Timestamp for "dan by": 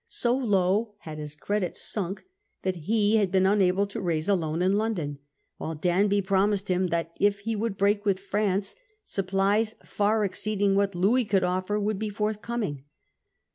5.75-6.21